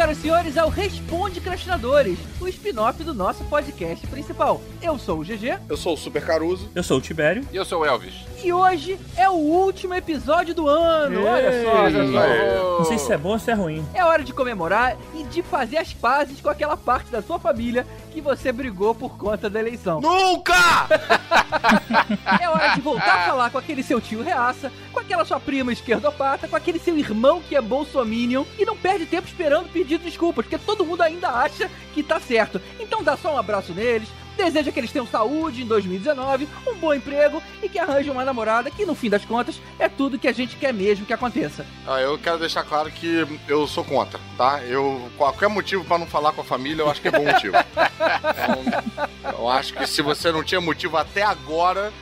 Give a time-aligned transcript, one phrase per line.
[0.00, 4.62] Senhoras e senhores, ao Responde Crastinadores, o spin-off do nosso podcast principal.
[4.80, 5.58] Eu sou o GG.
[5.68, 6.70] Eu sou o Super Caruso.
[6.74, 7.46] Eu sou o Tibério.
[7.52, 8.14] E eu sou o Elvis.
[8.42, 11.22] E hoje é o último episódio do ano.
[11.26, 11.90] Olha só, Ei.
[11.90, 12.12] gente.
[12.12, 13.84] Não sei se é bom ou se é ruim.
[13.92, 17.86] É hora de comemorar e de fazer as pazes com aquela parte da sua família
[18.10, 20.00] que você brigou por conta da eleição.
[20.00, 20.54] Nunca!
[22.40, 25.72] É hora de voltar a falar com aquele seu tio reaça, com aquela sua prima
[25.72, 30.44] esquerdopata, com aquele seu irmão que é bolsominion e não perde tempo esperando pedir desculpas,
[30.44, 32.60] porque todo mundo ainda acha que tá certo.
[32.78, 34.08] Então dá só um abraço neles,
[34.44, 38.70] deseja que eles tenham saúde em 2019, um bom emprego e que arranjem uma namorada
[38.70, 41.66] que no fim das contas é tudo que a gente quer mesmo que aconteça.
[41.86, 44.62] Ah, eu quero deixar claro que eu sou contra, tá?
[44.64, 47.56] Eu, qualquer motivo pra não falar com a família, eu acho que é bom motivo.
[47.56, 51.92] Então, eu acho que se você não tinha motivo até agora,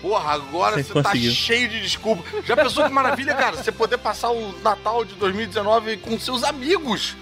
[0.00, 2.22] porra, agora Você você, tá cheio de desculpa.
[2.44, 3.56] Já pensou que maravilha, cara?
[3.56, 7.16] Você poder passar o Natal de 2019 com seus amigos,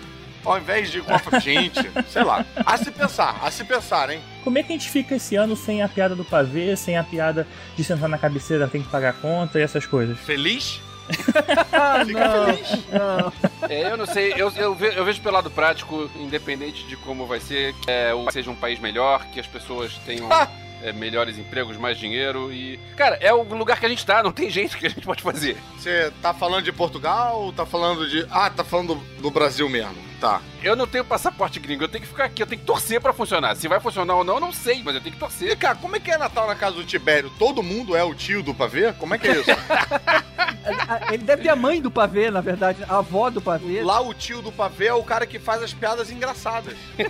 [0.45, 1.39] ao invés de com a.
[1.39, 2.45] Gente, sei lá.
[2.65, 4.21] A se pensar, a se pensar, hein?
[4.47, 7.03] Como é que a gente fica esse ano sem a piada do pavê, sem a
[7.03, 7.45] piada
[7.77, 10.17] de sentar na cabeceira, tem que pagar a conta e essas coisas?
[10.21, 10.81] Feliz?
[11.73, 12.85] Ah, Fica feliz.
[12.93, 13.33] não.
[13.69, 17.27] É, eu não sei, eu, eu, ve- eu vejo pelo lado prático, independente de como
[17.27, 20.29] vai ser, que é, o- seja um país melhor, que as pessoas tenham
[20.83, 22.79] é, melhores empregos, mais dinheiro e.
[22.97, 25.23] Cara, é o lugar que a gente tá, não tem jeito que a gente pode
[25.25, 25.57] fazer.
[25.77, 28.25] Você tá falando de Portugal ou tá falando de.
[28.31, 29.97] Ah, tá falando do, do Brasil mesmo.
[30.21, 30.41] Tá.
[30.67, 33.13] Eu não tenho passaporte gringo, eu tenho que ficar aqui, eu tenho que torcer pra
[33.13, 33.55] funcionar.
[33.55, 35.57] Se vai funcionar ou não, eu não sei, mas eu tenho que E, torcer.
[35.57, 37.31] cara, como é que é Natal na casa do Tibério?
[37.39, 38.93] Todo mundo é o tio do pavê?
[38.95, 39.51] Como é que é isso?
[41.13, 43.83] Ele deve ter a mãe do pavê, na verdade, a avó do pavê.
[43.83, 46.75] Lá o tio do pavê é o cara que faz as piadas engraçadas.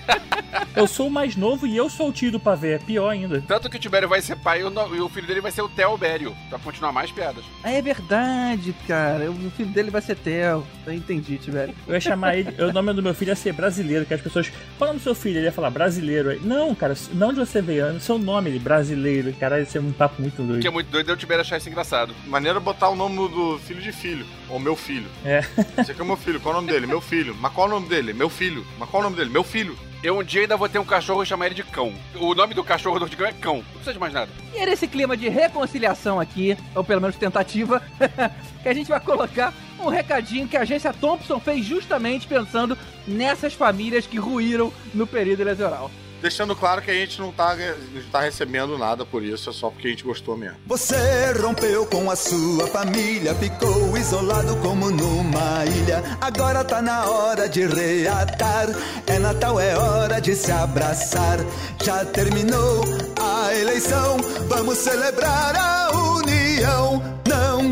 [0.74, 3.42] Eu sou o mais novo e eu sou o tio do pavê, é pior ainda.
[3.46, 5.68] Tanto que o Tibério vai ser pai e o, e filho dele vai ser o
[5.68, 7.44] Theo Bério, pra continuar mais piadas.
[7.64, 9.30] Ah, é verdade, cara.
[9.30, 10.66] O filho dele vai ser Theo.
[10.86, 11.74] Eu entendi, velho.
[11.86, 14.50] Eu ia chamar ele, o nome do meu filho brasileiro, que as pessoas.
[14.78, 15.38] Qual é o nome do seu filho?
[15.38, 16.30] Ele ia falar brasileiro.
[16.30, 19.32] Aí, Não, cara, não de você veio, seu nome, ele, brasileiro.
[19.34, 20.72] Cara, ia ser um papo muito O que é doido.
[20.72, 22.14] muito doido é o Tibério achar isso engraçado.
[22.26, 24.26] Maneira é botar o nome do filho de filho.
[24.48, 25.06] Ou meu filho.
[25.24, 25.40] É.
[25.78, 26.40] Esse aqui é meu filho.
[26.40, 26.86] Qual é o nome dele?
[26.86, 27.34] Meu filho.
[27.40, 28.12] Mas qual é o nome dele?
[28.12, 28.66] Meu filho.
[28.78, 29.30] Mas qual é o nome dele?
[29.30, 29.76] Meu filho.
[30.02, 31.92] Eu um dia ainda vou ter um cachorro e chamar ele de cão.
[32.14, 33.56] O nome do cachorro do cão é cão.
[33.56, 34.30] Não precisa de mais nada.
[34.54, 37.82] E é nesse clima de reconciliação aqui, ou pelo menos tentativa,
[38.62, 43.54] que a gente vai colocar um recadinho que a agência Thompson fez justamente pensando nessas
[43.54, 45.90] famílias que ruíram no período eleitoral.
[46.20, 49.70] Deixando claro que a gente não tá, não tá recebendo nada por isso, é só
[49.70, 50.56] porque a gente gostou mesmo.
[50.66, 50.96] Você
[51.40, 56.02] rompeu com a sua família, ficou isolado como numa ilha.
[56.20, 58.66] Agora tá na hora de reatar.
[59.06, 61.38] É Natal, é hora de se abraçar.
[61.84, 62.82] Já terminou
[63.20, 64.16] a eleição,
[64.48, 67.02] vamos celebrar a união.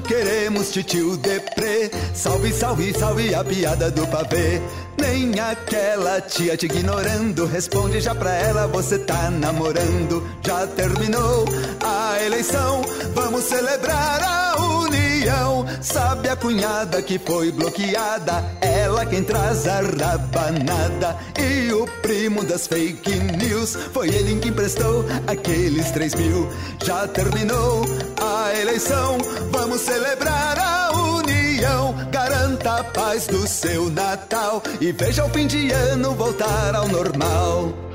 [0.00, 1.90] Queremos titio deprê.
[2.14, 4.60] Salve, salve, salve a piada do pavê.
[4.98, 7.46] Nem aquela tia te ignorando.
[7.46, 10.26] Responde já pra ela, você tá namorando.
[10.44, 11.44] Já terminou
[11.84, 12.82] a eleição,
[13.14, 14.56] vamos celebrar a
[15.24, 15.64] união.
[15.80, 18.44] Sabe a cunhada que foi bloqueada?
[18.60, 21.16] Ela quem traz a rabanada.
[21.38, 26.48] E o primo das fake news foi ele que emprestou aqueles três mil.
[26.84, 27.84] Já terminou
[28.20, 29.18] a eleição,
[29.50, 31.94] vamos celebrar a união.
[32.10, 37.93] Garanta a paz do seu Natal e veja o fim de ano voltar ao normal.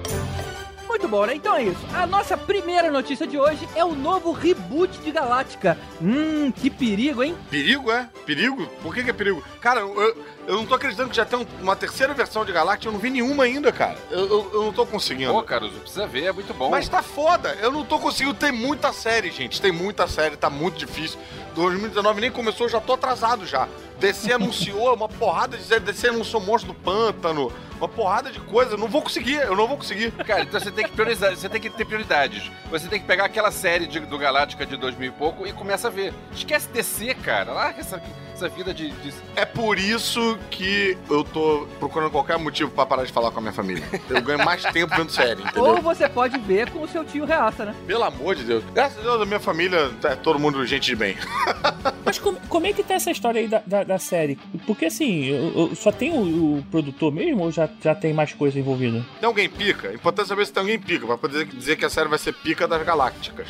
[1.10, 1.34] Bom, né?
[1.34, 1.80] Então é isso.
[1.92, 5.76] A nossa primeira notícia de hoje é o novo reboot de Galáctica.
[6.00, 7.36] Hum, que perigo, hein?
[7.50, 8.08] Perigo, é?
[8.28, 8.68] Perigo?
[8.84, 9.44] Por que, que é perigo?
[9.60, 10.16] Cara, eu,
[10.50, 13.00] eu não tô acreditando que já tem um- uma terceira versão de Galactic, eu não
[13.00, 13.98] vi nenhuma ainda, cara.
[14.12, 15.32] Eu, eu, eu não tô conseguindo.
[15.32, 16.70] Pô, Caruso, precisa ver, é muito bom.
[16.70, 18.34] Mas tá foda, eu não tô conseguindo.
[18.34, 19.62] Tem muita série, gente.
[19.62, 21.20] Tem muita série, tá muito difícil.
[21.56, 23.68] 2019 nem começou, eu já tô atrasado já.
[24.00, 25.82] DC anunciou uma porrada de série.
[25.82, 28.74] DC anunciou Monstro do Pântano, uma porrada de coisa.
[28.74, 30.12] Eu não vou conseguir, eu não vou conseguir.
[30.12, 32.50] Cara, então você tem que priorizar, você tem que ter prioridades.
[32.72, 35.88] Você tem que pegar aquela série de- do Galáctica de 2000 e pouco e começa
[35.88, 36.14] a ver.
[36.34, 37.52] Esquece DC, cara.
[37.52, 38.02] Larga essa,
[38.46, 43.04] essa vida de, de- É por isso que eu tô procurando qualquer motivo pra parar
[43.06, 43.84] de falar com a minha família.
[44.10, 45.64] Eu ganho mais tempo vendo série, entendeu?
[45.64, 47.76] Ou você pode ver com o seu tio reaça, né?
[47.86, 48.64] Pelo amor de Deus.
[48.74, 51.16] Graças a Deus, a minha família é todo mundo gente de bem.
[52.06, 54.38] Mas como, como é que tá essa história aí da, da, da série?
[54.66, 58.34] Porque assim, eu- eu- só tem o, o produtor mesmo ou já, já tem mais
[58.34, 59.06] coisa envolvida?
[59.20, 59.94] Tem alguém pica?
[59.94, 62.68] Importante saber se tem alguém pica, pra poder dizer que a série vai ser pica
[62.68, 63.48] das galácticas.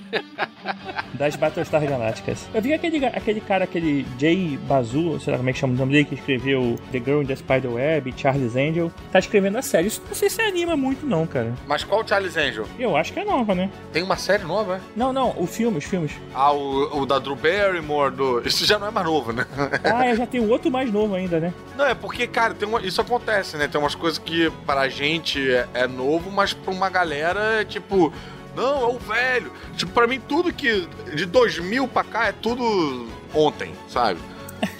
[1.14, 2.48] das Battlestar Galácticas.
[2.54, 5.76] Eu vi aquele, aquele cara, aquele Jay Bazu, sei lá como é que chama o
[5.76, 9.62] nome dele, que escreveu The Girl in the Spider Web, Charles Angel, tá escrevendo a
[9.62, 9.88] série.
[9.88, 11.52] Isso não sei se anima muito, não, cara.
[11.66, 12.66] Mas qual Charles Angel?
[12.78, 13.70] Eu acho que é nova, né?
[13.92, 14.80] Tem uma série nova, é?
[14.94, 16.12] Não, não, o filme, os filmes.
[16.34, 18.42] Ah, o, o da Drew Barrymore, do...
[18.46, 19.46] Isso já não é mais novo, né?
[19.84, 21.52] Ah, eu já tenho outro mais novo ainda, né?
[21.76, 22.82] Não, é porque, cara, tem uma...
[22.82, 23.68] isso acontece, né?
[23.68, 28.12] Tem umas coisas que pra gente é, é novo, mas pra uma galera é tipo...
[28.56, 29.52] Não, é o velho.
[29.76, 30.88] Tipo, pra mim, tudo que.
[31.14, 34.18] De 2000 pra cá é tudo ontem, sabe?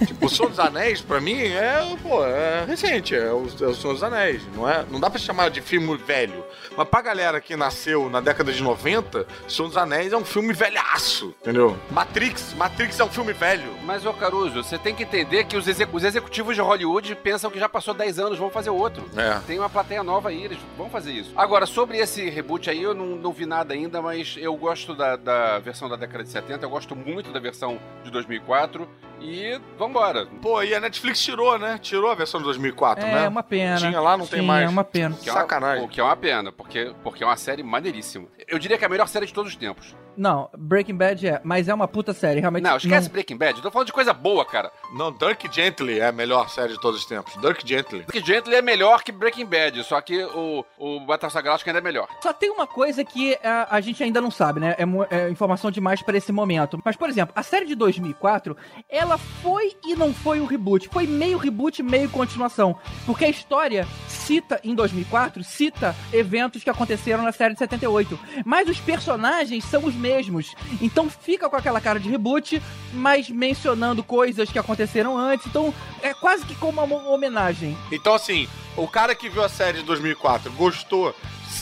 [0.07, 3.75] Tipo, o Senhor dos Anéis, pra mim, é, pô, é recente, é o, é o
[3.75, 4.43] Senhor dos Anéis.
[4.55, 6.45] Não, é, não dá pra chamar de filme velho.
[6.77, 10.53] Mas pra galera que nasceu na década de 90, Senhor dos Anéis é um filme
[10.53, 11.77] velhaço, entendeu?
[11.91, 13.77] Matrix, Matrix é um filme velho.
[13.85, 17.51] Mas, ô Caruso, você tem que entender que os, exec os executivos de Hollywood pensam
[17.51, 19.05] que já passou 10 anos, vão fazer outro.
[19.17, 19.41] É.
[19.47, 21.33] Tem uma plateia nova aí, eles vão fazer isso.
[21.37, 25.17] Agora, sobre esse reboot aí, eu não, não vi nada ainda, mas eu gosto da,
[25.17, 28.89] da versão da década de 70, eu gosto muito da versão de 2004
[29.21, 30.27] e vambora.
[30.43, 31.79] Pô, e a Netflix tirou, né?
[31.81, 33.29] Tirou a versão de 2004, É, né?
[33.29, 33.77] uma pena.
[33.77, 34.65] Tinha lá, não tem Sim, mais.
[34.67, 35.15] É uma pena.
[35.21, 35.85] Que é uma- Sacanagem.
[35.85, 38.27] o que é uma pena, porque, porque é uma série maneiríssima.
[38.47, 39.95] Eu diria que é a melhor série de todos os tempos.
[40.17, 42.65] Não, Breaking Bad é, mas é uma puta série, realmente.
[42.65, 44.71] Não, esquece Breaking Bad, eu tô falando de coisa boa, cara.
[44.95, 47.37] Não, Dirk Gently é a melhor série de todos os tempos.
[47.41, 48.03] Dirk Gently.
[48.03, 51.83] Porque Gently é melhor que Breaking Bad, só que o, o Battlestar Galactica ainda é
[51.83, 52.09] melhor.
[52.23, 54.75] Só tem uma coisa que a, a gente ainda não sabe, né?
[54.79, 56.81] É, é informação demais pra esse momento.
[56.85, 58.57] Mas, por exemplo, a série de 2004,
[58.89, 60.89] ela foi e não foi um reboot.
[60.89, 62.77] Foi meio reboot, meio continuação.
[63.05, 63.87] Porque a história
[64.27, 68.19] cita, em 2004, cita eventos que aconteceram na série de 78.
[68.45, 70.55] Mas os personagens são os mesmos.
[70.81, 72.61] Então fica com aquela cara de reboot,
[72.93, 75.47] mas mencionando coisas que aconteceram antes.
[75.47, 77.77] Então é quase que como uma homenagem.
[77.93, 81.15] Então, assim, o cara que viu a série de 2004 gostou.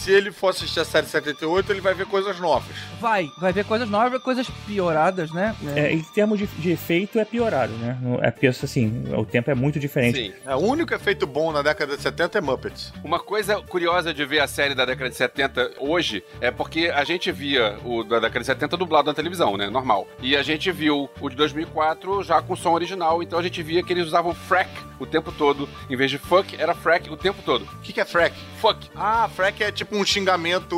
[0.04, 2.76] Se ele for assistir a série de 78, ele vai ver coisas novas.
[3.00, 5.56] Vai, vai ver coisas novas, coisas pioradas, né?
[5.74, 7.98] É, em termos de, de efeito, é piorado, né?
[8.20, 10.18] É porque, assim, o tempo é muito diferente.
[10.18, 10.34] Sim.
[10.44, 12.92] É, o único efeito bom na década de 70 é Muppets.
[13.02, 17.02] Uma coisa curiosa de ver a série da década de 70 hoje é porque a
[17.02, 19.70] gente via o da década de 70 dublado na televisão, né?
[19.70, 20.06] Normal.
[20.20, 23.82] E a gente viu o de 2004 já com som original, então a gente via
[23.82, 25.66] que eles usavam frack o tempo todo.
[25.88, 27.62] Em vez de fuck, era frack o tempo todo.
[27.64, 28.36] O que, que é frack?
[28.60, 28.90] Fuck.
[28.94, 30.76] Ah, frack é tipo um xingamento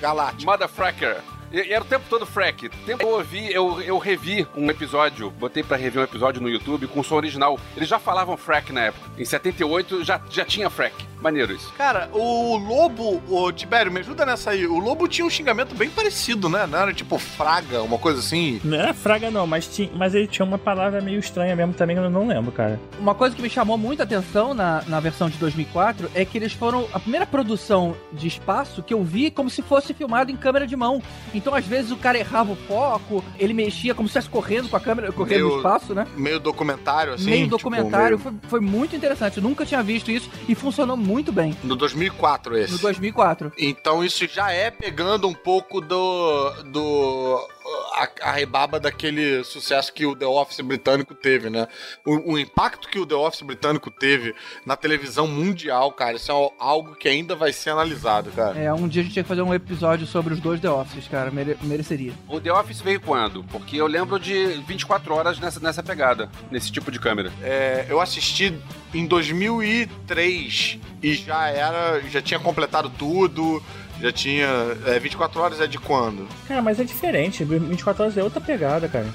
[0.00, 0.50] galáctico.
[0.50, 1.22] Motherfracker.
[1.50, 2.66] E era o tempo todo frack.
[2.66, 6.48] O tempo eu ouvi, eu, eu revi um episódio, botei pra rever um episódio no
[6.48, 7.58] YouTube com som original.
[7.76, 9.10] Eles já falavam frack na época.
[9.18, 11.07] Em 78 já, já tinha frack.
[11.20, 11.72] Maneiro isso.
[11.76, 14.66] Cara, o Lobo, o Tibério, me ajuda nessa aí.
[14.66, 16.66] O Lobo tinha um xingamento bem parecido, né?
[16.66, 18.60] Não era tipo fraga, uma coisa assim.
[18.64, 21.96] Não era fraga, não, mas, tinha, mas ele tinha uma palavra meio estranha mesmo também,
[21.96, 22.78] que eu não lembro, cara.
[23.00, 26.52] Uma coisa que me chamou muita atenção na, na versão de 2004 é que eles
[26.52, 30.66] foram a primeira produção de espaço que eu vi como se fosse filmado em câmera
[30.66, 31.02] de mão.
[31.34, 34.76] Então, às vezes, o cara errava o foco, ele mexia como se estivesse correndo com
[34.76, 36.06] a câmera, correndo no Meio- espaço, né?
[36.16, 37.24] Meio documentário, assim.
[37.24, 38.18] Meio tipo, documentário.
[38.18, 39.38] meio- Foi, foi muito interessante.
[39.38, 42.72] Eu nunca tinha visto isso e funcionou muito bem No 2004, esse.
[42.72, 43.52] no 2004.
[43.58, 46.50] Então isso já é pegando um pouco do.
[46.64, 47.48] do.
[47.94, 51.66] A, a rebaba daquele sucesso que o The Office britânico teve, né?
[52.06, 56.50] O, o impacto que o The Office britânico teve na televisão mundial, cara, isso é
[56.58, 58.58] algo que ainda vai ser analisado, cara.
[58.58, 61.08] É, um dia a gente tinha que fazer um episódio sobre os dois The Offices,
[61.08, 61.30] cara.
[61.30, 62.12] mere- mereceria.
[62.28, 63.42] O The Office veio quando?
[63.44, 67.32] Porque eu lembro de 24 horas nessa, nessa pegada, nesse tipo de câmera.
[67.42, 68.54] É, eu assisti
[68.94, 72.00] em 2003 e já era.
[72.08, 73.62] já tinha completado tudo.
[74.00, 74.46] Já tinha.
[74.86, 76.26] É, 24 horas é de quando?
[76.46, 77.42] Cara, mas é diferente.
[77.44, 79.06] 24 horas é outra pegada, cara.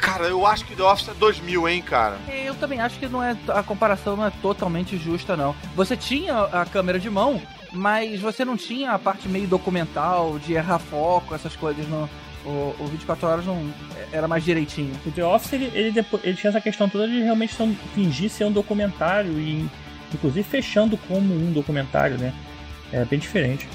[0.00, 2.18] Cara, eu acho que The Office é 2000, hein, cara.
[2.28, 5.56] É, Eu também acho que não é a comparação não é totalmente justa, não.
[5.74, 7.40] Você tinha a câmera de mão,
[7.72, 11.88] mas você não tinha a parte meio documental, de errar foco, essas coisas.
[11.88, 12.08] No,
[12.44, 13.66] o, o 24 horas não
[14.12, 14.92] era mais direitinho.
[15.06, 17.76] O The Office, ele, ele, depois, ele tinha essa questão toda de realmente ser um-
[17.94, 19.66] fingir ser um documentário e,
[20.14, 22.32] inclusive, fechando como um documentário, né?
[22.92, 23.66] É bem diferente.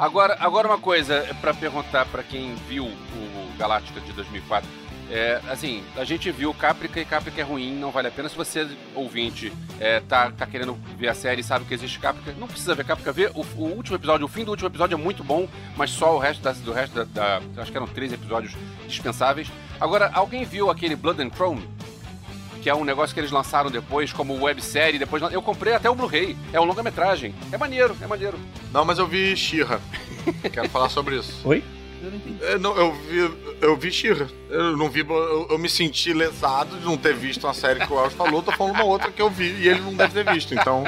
[0.00, 4.66] Agora, agora uma coisa pra perguntar pra quem viu o Galáctica de 2004.
[5.12, 8.28] É, assim, a gente viu Caprica e Caprica é ruim, não vale a pena.
[8.28, 12.46] Se você, ouvinte, é, tá, tá querendo ver a série sabe que existe Caprica, não
[12.46, 13.12] precisa ver Caprica.
[13.12, 16.14] Vê o, o último episódio, o fim do último episódio é muito bom, mas só
[16.16, 18.54] o resto, da, do resto da, da- Acho que eram três episódios
[18.86, 19.48] dispensáveis.
[19.78, 21.68] Agora, alguém viu aquele Blood and Chrome?
[22.62, 24.98] Que é um negócio que eles lançaram depois como websérie.
[24.98, 26.36] Depois eu comprei até o Blu-ray.
[26.52, 27.34] É um longa-metragem.
[27.50, 28.38] É maneiro, é maneiro.
[28.72, 29.80] Não, mas eu vi Shira.
[30.52, 31.40] Quero falar sobre isso.
[31.48, 31.64] Oi?
[32.02, 32.44] Eu não entendi.
[32.44, 34.28] É, não, eu vi, eu vi Shira.
[34.48, 37.92] Eu não vi, eu, eu me senti lesado de não ter visto uma série que
[37.92, 38.42] o Elvis falou.
[38.42, 40.54] Tô falando uma outra que eu vi e ele não deve ter visto.
[40.54, 40.84] Então,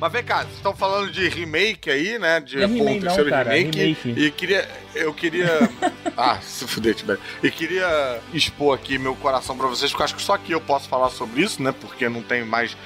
[0.00, 2.38] Mas vem cá, vocês estão falando de remake aí, né?
[2.38, 3.78] De Não é um remake não, terceiro cara, remake.
[3.78, 4.20] remake.
[4.20, 4.68] E queria.
[4.94, 5.48] Eu queria.
[6.16, 7.20] ah, se fuder, Tibério.
[7.42, 10.60] E queria expor aqui meu coração pra vocês, porque eu acho que só aqui eu
[10.60, 11.72] posso falar sobre isso, né?
[11.72, 12.76] Porque não tem mais.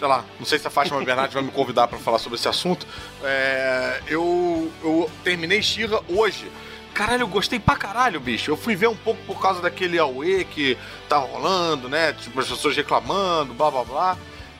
[0.00, 2.48] Sei lá, não sei se a Fátima Bernardes vai me convidar pra falar sobre esse
[2.48, 2.86] assunto.
[3.22, 6.50] É, eu, eu terminei Shira hoje.
[6.92, 8.50] Caralho, eu gostei pra caralho, bicho.
[8.50, 10.76] Eu fui ver um pouco por causa daquele Aue que
[11.08, 12.12] tá rolando, né?
[12.12, 14.18] Tipo, as pessoas reclamando, blá blá blá.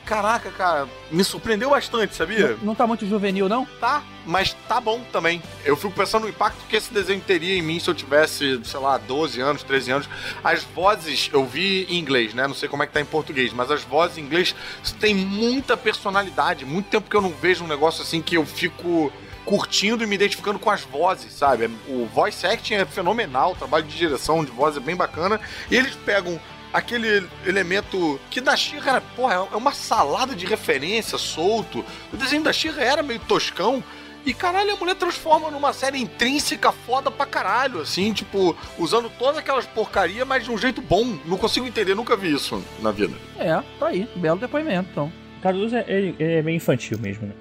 [0.09, 2.57] Caraca, cara, me surpreendeu bastante, sabia?
[2.63, 3.63] Não tá muito juvenil, não?
[3.79, 5.39] Tá, mas tá bom também.
[5.63, 8.79] Eu fico pensando no impacto que esse desenho teria em mim se eu tivesse, sei
[8.79, 10.09] lá, 12 anos, 13 anos.
[10.43, 12.47] As vozes eu vi em inglês, né?
[12.47, 14.55] Não sei como é que tá em português, mas as vozes em inglês
[14.99, 16.65] têm muita personalidade.
[16.65, 19.13] Muito tempo que eu não vejo um negócio assim que eu fico
[19.45, 21.69] curtindo e me identificando com as vozes, sabe?
[21.87, 25.39] O voice acting é fenomenal, o trabalho de direção de voz é bem bacana.
[25.69, 26.39] E eles pegam
[26.73, 31.83] aquele elemento que da She-Ra, porra, é uma salada de referência solto.
[32.13, 33.83] O desenho da She-Ra era meio toscão.
[34.25, 39.37] E caralho, a mulher transforma numa série intrínseca foda pra caralho, assim, tipo, usando todas
[39.37, 41.17] aquelas porcaria, mas de um jeito bom.
[41.25, 43.15] Não consigo entender, nunca vi isso na vida.
[43.37, 44.07] É, tá aí.
[44.15, 45.11] Belo depoimento, então.
[45.41, 47.33] Caruso é, ele, ele é bem infantil mesmo, né?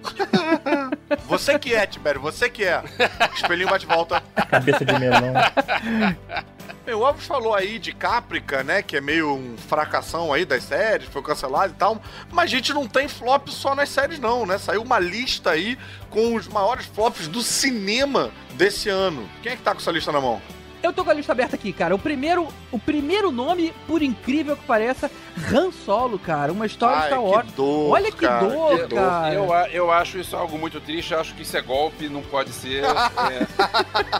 [1.26, 2.82] Você que é, Tibério, você que é.
[3.34, 4.22] Espelhinho bate volta.
[4.48, 5.34] Cabeça de melão.
[6.94, 8.82] O Alves falou aí de Caprica, né?
[8.82, 12.00] Que é meio um fracassão aí das séries, foi cancelado e tal.
[12.30, 14.58] Mas a gente não tem flop só nas séries, não, né?
[14.58, 15.78] Saiu uma lista aí
[16.10, 19.28] com os maiores flops do cinema desse ano.
[19.42, 20.40] Quem é que tá com essa lista na mão?
[20.82, 21.94] Eu tô com a lista aberta aqui, cara.
[21.94, 25.10] O primeiro, o primeiro nome, por incrível que pareça,
[25.52, 26.52] Han Solo, cara.
[26.52, 27.46] Uma história de Ai, Star Wars.
[27.46, 28.98] que dor, Olha que cara, dor, que dor.
[28.98, 29.34] cara.
[29.34, 32.50] Eu, a- eu acho isso algo muito triste, acho que isso é golpe, não pode
[32.50, 32.84] ser.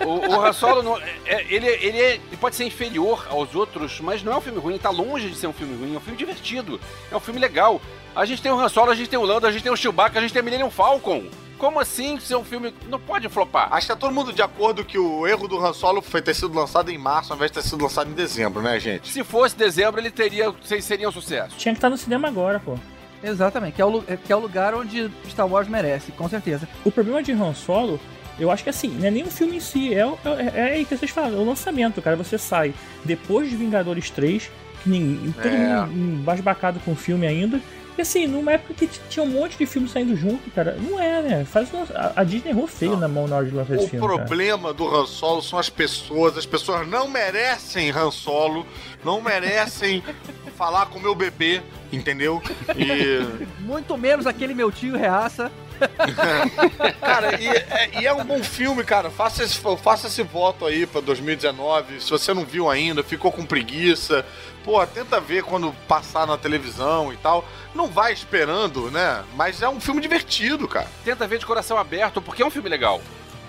[0.03, 0.05] é.
[0.05, 4.00] O, o Han Solo, não- é- ele, ele, é- ele pode ser inferior aos outros,
[4.00, 6.00] mas não é um filme ruim, tá longe de ser um filme ruim, é um
[6.00, 6.81] filme divertido,
[7.12, 7.81] é um filme legal.
[8.17, 9.77] A gente tem o Han Solo, a gente tem o Lando, a gente tem o
[9.77, 11.23] Chewbacca, a gente tem o Millennium Falcon.
[11.59, 12.73] Como assim ser um filme...
[12.88, 13.69] Não pode flopar.
[13.73, 16.35] Acho que tá todo mundo de acordo que o erro do Han Solo foi ter
[16.35, 19.09] sido lançado em março ao invés de ter sido lançado em dezembro, né, gente?
[19.12, 20.55] Se fosse dezembro, ele teria...
[20.81, 21.57] seria um sucesso.
[21.57, 22.77] Tinha que estar no cinema agora, pô.
[23.23, 26.69] Exatamente, que é, o, é- que é o lugar onde Star Wars merece, com certeza.
[26.85, 27.99] O problema de Han Solo,
[28.38, 30.85] eu acho que assim, não é nem o filme em si, é, é, é aí
[30.85, 32.15] que vocês falam, é o lançamento, cara.
[32.15, 32.73] Você sai
[33.05, 34.49] depois de Vingadores 3,
[34.85, 35.81] que ninguém, todo É.
[35.87, 37.61] mundo embasbacado com o filme ainda.
[37.99, 40.76] E assim, numa época que tinha um monte de filmes saindo junto, cara.
[40.81, 41.45] Não é, né?
[41.45, 41.78] Faz, o-
[42.14, 43.00] a, Disney errou feio Não.
[43.00, 44.07] na mão na hora de lançar esse O filme.
[44.07, 44.19] cara.
[44.21, 46.38] problema do Han Solo são as pessoas.
[46.38, 48.64] As pessoas não merecem Han Solo,
[49.05, 50.00] não merecem
[50.57, 51.61] falar com o meu bebê,
[51.93, 52.40] entendeu?
[52.76, 53.21] E.
[53.62, 55.50] Muito menos aquele meu tio reaça.
[57.01, 59.11] Cara, e é, e é um bom filme, cara.
[59.11, 62.01] Faça esse, faça esse voto aí pra 2019.
[62.01, 64.25] Se você não viu ainda, ficou com preguiça.
[64.65, 67.45] Pô, tenta ver quando passar na televisão e tal.
[67.75, 69.25] Não vai esperando, né?
[69.35, 70.89] Mas é um filme divertido, cara.
[71.05, 73.01] Tenta ver de coração aberto, porque é um filme legal.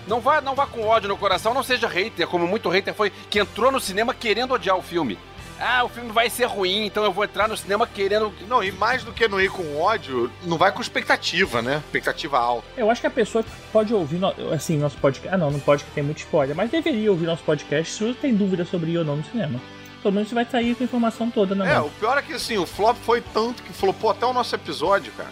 [0.06, 3.10] Não vá, não vá com ódio no coração, não seja hater, como muito hater foi
[3.28, 5.18] que entrou no cinema querendo odiar o filme.
[5.60, 8.32] Ah, o filme vai ser ruim, então eu vou entrar no cinema querendo.
[8.48, 11.82] Não, e mais do que não ir com ódio, não vai com expectativa, né?
[11.84, 12.66] Expectativa alta.
[12.76, 15.34] Eu acho que a pessoa pode ouvir, no- assim, nosso podcast.
[15.34, 18.14] Ah, não, não pode que tem muito spoiler, mas deveria ouvir nosso podcast se você
[18.14, 19.60] tem dúvida sobre ir ou não no cinema.
[20.02, 21.88] Pelo menos você vai sair com a informação toda na É, mão.
[21.88, 24.54] o pior é que assim, o flop foi tanto que falou, pô, até o nosso
[24.54, 25.28] episódio, cara.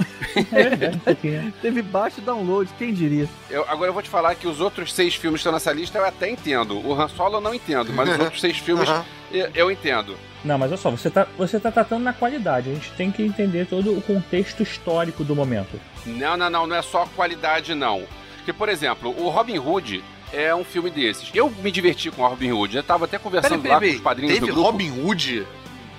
[0.52, 1.52] É verdade, pouquinho.
[1.62, 3.28] Teve baixo download, quem diria?
[3.48, 5.98] Eu- agora eu vou te falar que os outros seis filmes que estão nessa lista
[5.98, 6.76] eu até entendo.
[6.84, 8.88] O Han Solo eu não entendo, mas os outros seis filmes.
[9.32, 10.16] Eu, eu entendo.
[10.44, 12.70] Não, mas olha só, você tá, você tá tratando na qualidade.
[12.70, 15.78] A gente tem que entender todo o contexto histórico do momento.
[16.06, 18.02] Não, não, não, não é só qualidade, não.
[18.36, 21.30] Porque, por exemplo, o Robin Hood é um filme desses.
[21.34, 22.76] Eu me diverti com o Robin Hood.
[22.76, 24.70] Eu tava até conversando lá com os padrinhos Teve do grupo.
[24.70, 25.46] Robin Hood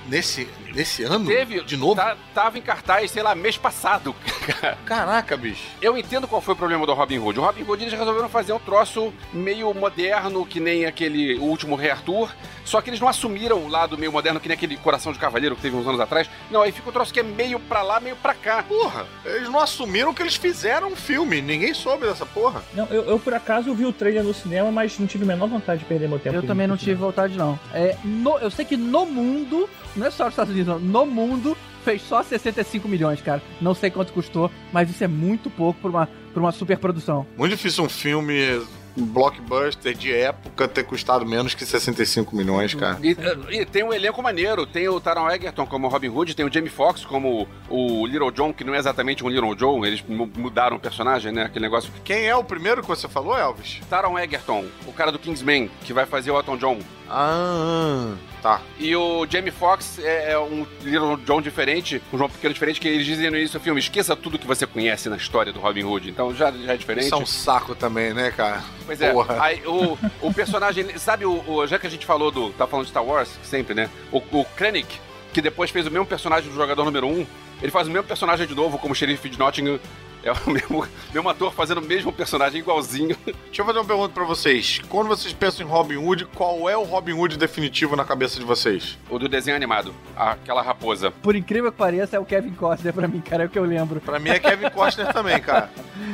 [0.07, 1.25] nesse, nesse ano?
[1.27, 1.61] Teve.
[1.63, 1.95] De novo?
[1.95, 4.15] Tá- tava em cartaz, sei lá, mês passado.
[4.85, 5.63] Caraca, bicho.
[5.81, 7.39] Eu entendo qual foi o problema do Robin Hood.
[7.39, 11.75] O Robin Hood eles resolveram fazer um troço meio moderno, que nem aquele o último
[11.75, 12.29] Rei Arthur.
[12.63, 15.55] Só que eles não assumiram o lado meio moderno, que nem aquele Coração de Cavaleiro
[15.55, 16.29] que teve uns anos atrás.
[16.49, 18.63] Não, aí fica um troço que é meio pra lá, meio pra cá.
[18.63, 21.41] Porra, eles não assumiram que eles fizeram um filme.
[21.41, 22.61] Ninguém soube dessa porra.
[22.73, 25.47] Não, eu, eu, por acaso vi o trailer no cinema, mas não tive a menor
[25.47, 26.35] vontade de perder meu tempo.
[26.35, 27.59] Eu também não tive vontade, não.
[27.73, 31.57] É, no- eu sei que no mundo, não é só nos Estados Unidos, no mundo
[31.83, 33.41] fez só 65 milhões, cara.
[33.59, 37.25] Não sei quanto custou, mas isso é muito pouco pra uma, pra uma superprodução.
[37.37, 38.61] Muito difícil um filme
[38.97, 42.99] um blockbuster de época ter custado menos que 65 milhões, cara.
[43.01, 43.15] E,
[43.61, 44.65] e tem um elenco maneiro.
[44.65, 48.51] Tem o Taron Egerton como Robin Hood, tem o Jamie Foxx como o Little John,
[48.51, 51.43] que não é exatamente um Little John, eles mu- mudaram o personagem, né?
[51.43, 51.89] Aquele negócio.
[52.03, 53.79] Quem é o primeiro que você falou, Elvis?
[53.89, 56.79] Taron Egerton, o cara do Kingsman, que vai fazer o Elton John.
[57.13, 58.59] Ah, Tá.
[58.79, 62.87] E o Jamie Foxx é, é um Little John diferente, um João Pequeno diferente, que
[62.87, 65.83] eles dizem no início do filme, esqueça tudo que você conhece na história do Robin
[65.83, 66.09] Hood.
[66.09, 67.05] Então já, já é diferente.
[67.05, 68.63] Isso é um saco também, né, cara?
[68.83, 69.37] Pois é, Porra.
[69.43, 72.49] aí, o, o personagem, sabe, o, o- já que a gente falou do.
[72.53, 73.91] Tá falando de Star Wars, sempre, né?
[74.11, 74.99] O, o Krennic,
[75.31, 77.27] que depois fez o mesmo personagem do jogador número 1,
[77.61, 79.79] ele faz o mesmo personagem de novo, como xerife de Nottingham.
[80.23, 83.15] É o mesmo, mesmo ator fazendo o mesmo personagem igualzinho.
[83.25, 84.79] Deixa eu fazer uma pergunta pra vocês.
[84.87, 88.45] Quando vocês pensam em Robin Hood, qual é o Robin Hood definitivo na cabeça de
[88.45, 88.97] vocês?
[89.09, 91.09] O do desenho animado, aquela raposa.
[91.09, 93.65] Por incrível que pareça, é o Kevin Costner pra mim, cara, é o que eu
[93.65, 93.99] lembro.
[94.01, 95.69] Pra mim é Kevin Costner também, cara.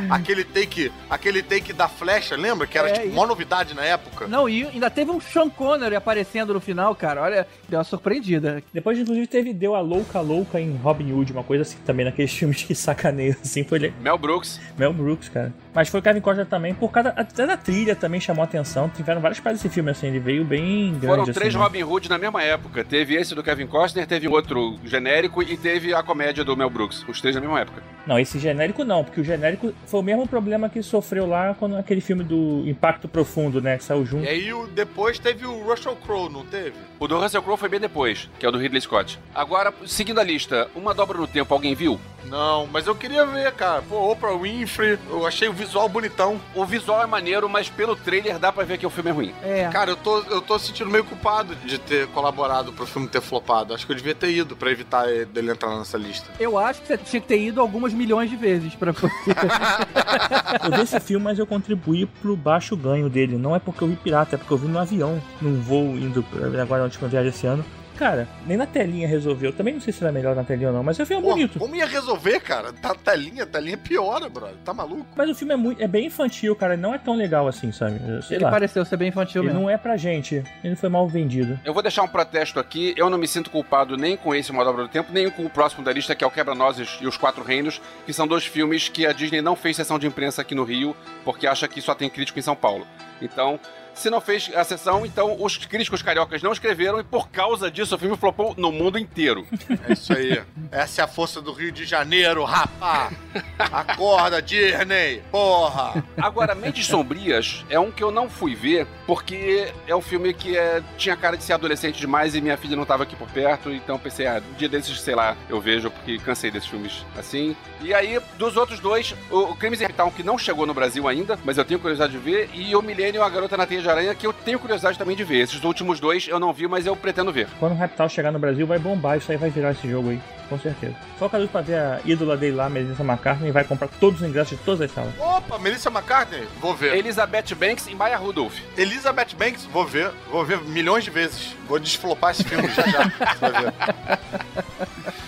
[0.09, 2.65] Aquele take, aquele take da flecha, lembra?
[2.65, 4.27] Que era É, tipo uma novidade na época.
[4.27, 7.21] Não, e ainda teve um Sean Connery aparecendo no final, cara.
[7.23, 8.63] Olha, deu uma surpreendida.
[8.73, 12.31] Depois, inclusive, teve Deu a Louca Louca em Robin Hood, uma coisa assim também, naqueles
[12.31, 14.59] filmes que sacaneiam, assim, foi ele- Mel Brooks.
[14.77, 15.53] Mel Brooks, cara.
[15.73, 18.89] Mas foi o Kevin Costner também, por causa até da trilha também chamou a atenção.
[18.89, 21.61] Tiveram várias partes desse filme, assim, ele veio bem grande, Foram assim, três né?
[21.61, 22.83] Robin Hood na mesma época.
[22.83, 27.05] Teve esse do Kevin Costner, teve outro genérico e teve a comédia do Mel Brooks.
[27.07, 27.83] Os três na mesma época.
[28.05, 31.75] Não, esse genérico não, porque o genérico foi o mesmo problema que sofreu lá quando
[31.75, 34.23] aquele filme do Impacto Profundo, né, que saiu junto.
[34.25, 36.73] E aí depois teve o Russell Crowe, não teve?
[36.99, 39.19] O do Russell Crowe foi bem depois, que é o do Ridley Scott.
[39.35, 41.99] Agora, seguindo a lista, Uma Dobra no Tempo, alguém viu?
[42.25, 43.81] Não, mas eu queria ver, cara.
[43.89, 46.39] Pô, Oprah Winfrey, eu achei o visual bonitão.
[46.53, 49.33] O visual é maneiro, mas pelo trailer dá pra ver que o filme é ruim.
[49.43, 49.69] É.
[49.71, 53.73] Cara, eu tô, eu tô sentindo meio culpado de ter colaborado pro filme ter flopado.
[53.73, 56.29] Acho que eu devia ter ido pra evitar dele entrar nessa lista.
[56.39, 59.13] Eu acho que você tinha que ter ido algumas milhões de vezes pra poder.
[60.65, 63.37] Eu vi esse filme, mas eu contribuí pro baixo ganho dele.
[63.37, 66.23] Não é porque eu vi pirata, é porque eu vi no avião, num voo indo
[66.23, 67.63] pra- agora na última viagem esse ano.
[67.97, 69.51] Cara, nem na telinha resolveu.
[69.51, 71.33] Também não sei se era melhor na telinha ou não, mas o filme é Pô,
[71.33, 71.59] bonito.
[71.59, 72.71] como ia resolver, cara?
[72.71, 74.55] Tá telinha, telinha piora, brother.
[74.63, 75.05] Tá maluco?
[75.15, 76.77] Mas o filme é, muito, é bem infantil, cara.
[76.77, 77.99] Não é tão legal assim, sabe?
[78.07, 78.51] Eu Sei Ele lá.
[78.51, 79.61] pareceu ser bem infantil Ele mesmo.
[79.63, 80.43] não é pra gente.
[80.63, 81.59] Ele foi mal vendido.
[81.65, 82.93] Eu vou deixar um protesto aqui.
[82.95, 85.49] Eu não me sinto culpado nem com esse Uma Dobra do Tempo, nem com o
[85.49, 88.87] próximo da lista, que é o Quebra-Nozes e Os Quatro Reinos, que são dois filmes
[88.89, 90.95] que a Disney não fez sessão de imprensa aqui no Rio,
[91.25, 92.85] porque acha que só tem crítico em São Paulo.
[93.21, 93.59] Então,
[93.97, 97.95] se não fez a sessão, então os críticos cariocas não escreveram e por causa disso
[97.95, 99.45] o filme flopou no mundo inteiro.
[99.87, 100.41] É isso aí.
[100.71, 103.11] Essa é a força do Rio de Janeiro, rapá.
[103.57, 105.21] Acorda, Disney.
[105.31, 106.03] Porra.
[106.17, 110.57] Agora, Mentes Sombrias é um que eu não fui ver, porque é um filme que
[110.57, 113.71] é, tinha cara de ser adolescente demais e minha filha não estava aqui por perto,
[113.71, 117.55] então pensei, ah, um dia desses, sei lá, eu vejo, porque cansei desses filmes assim.
[117.81, 121.37] E aí, dos outros dois, o Crimes em Town, que não chegou no Brasil ainda,
[121.43, 124.15] mas eu tenho curiosidade de ver, e o Milênio A Garota na Teia de Aranha,
[124.15, 125.39] que eu tenho curiosidade também de ver.
[125.39, 127.47] Esses últimos dois eu não vi, mas eu pretendo ver.
[127.59, 129.17] Quando o Reptal chegar no Brasil, vai bombar.
[129.17, 130.19] Isso aí vai virar esse jogo aí.
[130.49, 130.95] Com certeza.
[131.19, 134.27] Só o Caruso pra ver a ídola dele lá, Melissa McCartney, vai comprar todos os
[134.27, 135.13] ingressos de todas as salas.
[135.19, 136.47] Opa, Melissa McCartney?
[136.61, 136.95] Vou ver.
[136.95, 138.57] Elizabeth Banks e Maya Rudolph.
[138.77, 139.65] Elizabeth Banks?
[139.65, 140.09] Vou ver.
[140.31, 141.53] Vou ver milhões de vezes.
[141.67, 143.11] Vou desflopar esse filme já já.
[143.39, 143.73] Vai ver.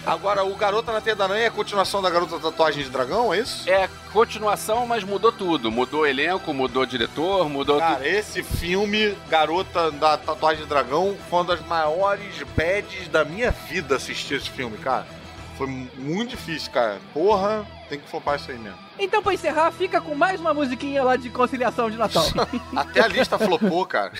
[0.05, 3.33] Agora, o Garota na Teia da Aranha é a continuação da Garota Tatuagem de Dragão,
[3.33, 3.69] é isso?
[3.69, 5.71] É continuação, mas mudou tudo.
[5.71, 7.87] Mudou elenco, mudou diretor, mudou tudo.
[7.87, 13.51] Cara, esse filme, Garota da Tatuagem de Dragão, foi uma das maiores bads da minha
[13.51, 15.07] vida assistir esse filme, cara.
[15.57, 16.99] Foi muito difícil, cara.
[17.13, 18.77] Porra, tem que flopar isso aí mesmo.
[18.99, 22.25] Então, pra encerrar, fica com mais uma musiquinha lá de conciliação de Natal.
[22.75, 24.11] Até a lista flopou, cara.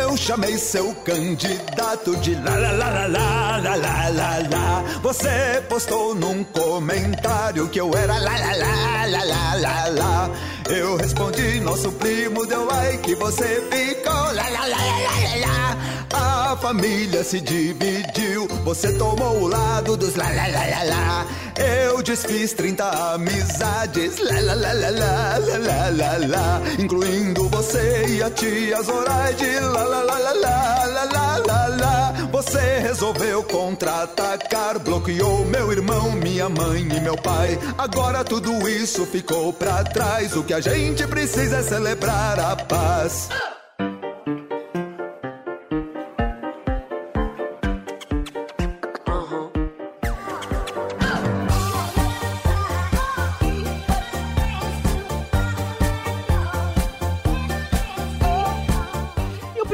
[0.00, 4.82] Eu chamei seu candidato de lá lá lá lá lá lá lá lá lá.
[5.02, 10.30] Você postou num comentário que eu era lá lá lá lá lá lá lá.
[10.70, 16.52] Eu respondi, nosso primo deu like, você ficou lá lá lá lá lá lá.
[16.52, 21.26] A família se dividiu, você tomou o lado dos lá lá lá lá lá.
[21.56, 26.62] Eu desfiz 30 amizades, lá lá lá lá lá lá lá lá.
[26.78, 32.12] Incluindo você e a tia Zoraide, lá lá lá lá lá lá lá lá lá.
[32.30, 37.58] Você resolveu contra-atacar, bloqueou meu irmão, minha mãe e meu pai.
[37.76, 40.36] Agora tudo isso ficou pra trás.
[40.36, 43.28] O que a gente precisa é celebrar a paz.
[43.28, 43.61] E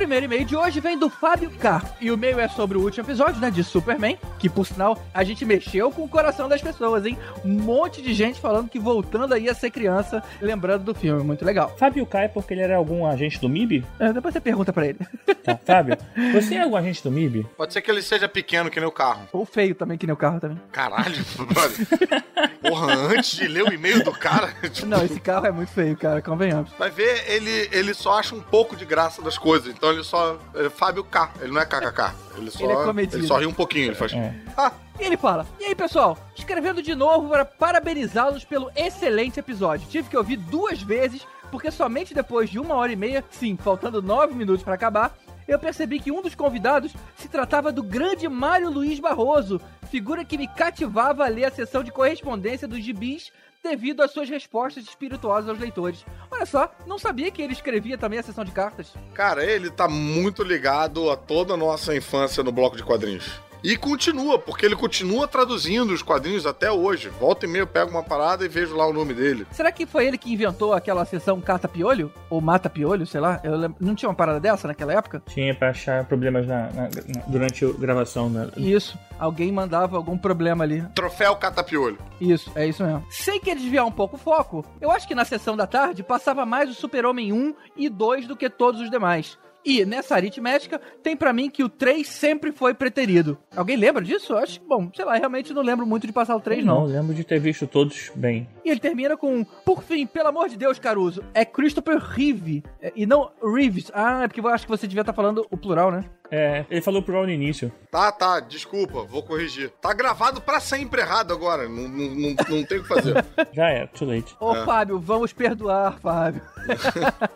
[0.09, 1.83] primeiro e-mail de hoje vem do Fábio K.
[2.01, 5.23] E o e-mail é sobre o último episódio, né, de Superman, que por sinal a
[5.23, 7.19] gente mexeu com o coração das pessoas, hein?
[7.45, 11.45] Um monte de gente falando que voltando aí a ser criança, lembrando do filme, muito
[11.45, 11.77] legal.
[11.77, 13.85] Fábio cai porque ele era algum agente do MIB?
[14.01, 14.99] É, depois você pergunta pra ele.
[15.45, 15.61] Tá.
[15.63, 15.99] Fábio,
[16.33, 17.47] você é algum agente do MIB?
[17.55, 19.29] Pode ser que ele seja pequeno que nem o carro.
[19.31, 20.59] Ou feio também, que nem o carro também.
[20.73, 21.17] Caralho.
[22.63, 24.55] Porra, antes de ler o e-mail do cara.
[24.73, 26.71] tipo, Não, esse carro é muito feio, cara, convenhamos.
[26.79, 29.73] Vai ver, ele, ele só acha um pouco de graça das coisas.
[29.73, 30.39] Então ele só.
[30.55, 31.31] É Fábio K.
[31.41, 32.15] Ele não é KKK.
[32.37, 33.87] Ele só, Ele é ele só ri um pouquinho.
[33.87, 34.13] Ele faz.
[34.13, 34.35] É.
[34.57, 39.89] Ah, E ele fala: E aí, pessoal, escrevendo de novo para parabenizá-los pelo excelente episódio.
[39.89, 44.01] Tive que ouvir duas vezes, porque somente depois de uma hora e meia, sim, faltando
[44.03, 45.17] nove minutos para acabar,
[45.49, 49.59] eu percebi que um dos convidados se tratava do grande Mário Luiz Barroso,
[49.91, 53.33] figura que me cativava a ler a sessão de correspondência dos gibis
[53.63, 56.05] devido às suas respostas espirituosas aos leitores.
[56.31, 58.95] Olha só, não sabia que ele escrevia também a sessão de cartas.
[59.15, 63.41] cara, ele tá muito ligado a toda a nossa infância no bloco de quadrinhos.
[63.63, 67.09] E continua, porque ele continua traduzindo os quadrinhos até hoje.
[67.09, 69.47] Volta e meia eu pego uma parada e vejo lá o nome dele.
[69.51, 72.13] Será que foi ele que inventou aquela sessão Cata Piolho?
[72.31, 73.41] Ou Mata Piolho, sei lá?
[73.43, 75.23] Eu lembro- Não tinha uma parada dessa naquela época?
[75.27, 78.49] Tinha pra achar problemas na, na- na- durante a gravação, né?
[78.57, 78.97] Isso.
[79.19, 80.83] Alguém mandava algum problema ali.
[80.95, 81.99] Troféu Catapiolho.
[82.21, 83.05] Isso, é isso mesmo.
[83.11, 86.47] Sem querer desviar um pouco o foco, eu acho que na sessão da tarde passava
[86.47, 89.37] mais o Super-Homem 1 e 2 do que todos os demais.
[89.69, 93.37] E nessa aritmética, tem pra mim que o 3 sempre foi preterido.
[93.55, 94.33] Alguém lembra disso?
[94.33, 96.81] Eu acho que, bom, sei lá, realmente não lembro muito de passar o 3, não,
[96.81, 96.87] não.
[96.87, 98.49] lembro de ter visto todos bem.
[98.65, 102.91] E ele termina com, por fim, pelo amor de Deus, Caruso, é Christopher Reeve, é,
[102.97, 103.91] e não Reeves.
[103.93, 106.05] Ah, é porque eu acho que você devia estar falando o plural, né?
[106.31, 107.73] É, ele falou pro no início.
[107.91, 109.71] Tá, tá, desculpa, vou corrigir.
[109.81, 111.67] Tá gravado pra sempre errado agora.
[111.69, 113.25] Não, não, não, não tem o que fazer.
[113.53, 114.37] Já é, too late.
[114.39, 114.65] Ô, É.
[114.65, 116.43] Fábio, vamos perdoar, Fábio.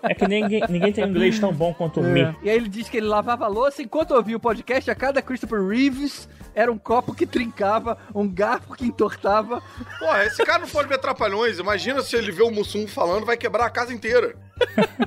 [0.03, 2.35] É que ninguém, ninguém tem inglês tão bom quanto o É.
[2.43, 4.91] E aí ele diz que ele lavava a louça enquanto ouvia o podcast.
[4.91, 9.63] A cada Christopher Reeves era um copo que trincava, um garfo que entortava.
[9.99, 11.59] Porra, esse cara não pode ver trapalhões.
[11.59, 14.35] Imagina se ele vê o Mussum falando, vai quebrar a casa inteira.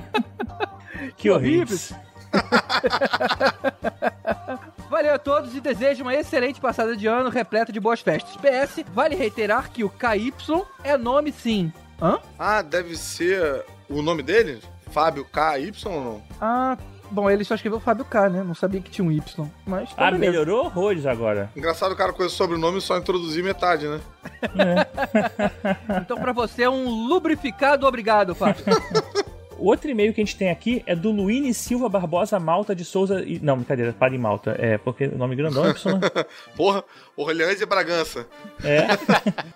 [1.16, 1.92] Que horríveis.
[4.90, 8.36] Valeu a todos e desejo uma excelente passada de ano repleta de boas festas.
[8.36, 10.32] PS, vale reiterar que o KY
[10.84, 11.72] é nome sim.
[12.00, 12.18] Hã?
[12.38, 14.60] Ah, deve ser o nome dele?
[14.90, 16.22] Fábio KY ou não?
[16.40, 16.76] Ah,
[17.10, 18.42] bom, ele só escreveu Fábio K, né?
[18.42, 19.48] Não sabia que tinha um Y.
[19.66, 20.18] Mas tá Ah, beleza.
[20.30, 21.50] melhorou horrores agora.
[21.56, 24.00] Engraçado o cara com esse sobrenome só introduzir metade, né?
[26.02, 28.64] Então pra você é um lubrificado obrigado, Fábio.
[29.58, 32.84] O outro e-mail que a gente tem aqui é do Luíne Silva Barbosa Malta de
[32.84, 33.22] Souza.
[33.22, 33.38] E...
[33.40, 34.54] Não, brincadeira, para em Malta.
[34.58, 36.00] É, porque o nome grandão é Y, né?
[36.56, 36.84] Porra,
[37.16, 38.26] Orleans e Bragança.
[38.62, 38.86] É.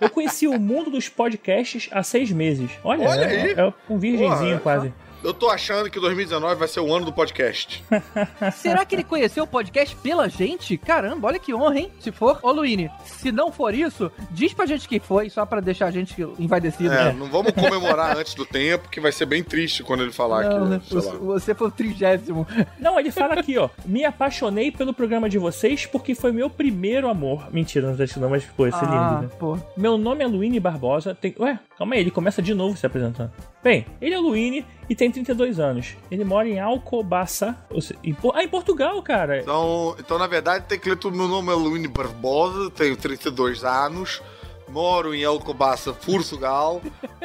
[0.00, 2.70] Eu conheci o mundo dos podcasts há seis meses.
[2.84, 3.52] Olha, Olha é, aí.
[3.52, 4.94] é um virgenzinho Porra, quase.
[5.22, 7.84] Eu tô achando que 2019 vai ser o ano do podcast.
[8.54, 10.78] Será que ele conheceu o podcast pela gente?
[10.78, 11.92] Caramba, olha que honra, hein?
[12.00, 15.60] Se for, ô Luíne, se não for isso, diz pra gente que foi, só pra
[15.60, 16.92] deixar a gente envaidecido.
[16.92, 17.12] É, né?
[17.12, 20.66] não vamos comemorar antes do tempo, que vai ser bem triste quando ele falar Não,
[20.66, 20.78] né?
[20.82, 21.14] que, sei Você, lá.
[21.18, 22.46] você foi o trigésimo.
[22.78, 23.68] Não, ele fala aqui, ó.
[23.84, 27.48] Me apaixonei pelo programa de vocês porque foi meu primeiro amor.
[27.52, 29.30] Mentira, não existe não, mas ficou esse Ah, lindo, né?
[29.38, 29.58] pô.
[29.76, 31.14] Meu nome é Luíne Barbosa.
[31.14, 31.34] Tem...
[31.38, 33.30] Ué, calma aí, ele começa de novo se apresentando.
[33.62, 35.94] Bem, ele é Luíne e tem 32 anos.
[36.10, 37.56] Ele mora em Alcobaça.
[37.70, 39.40] ou se- em Ah, em Portugal, cara.
[39.40, 41.16] Então, então, na verdade, tem que ler tudo.
[41.16, 44.22] Meu nome é Luíne Barbosa, tenho 32 anos,
[44.70, 46.80] moro em Alcobaça, Portugal,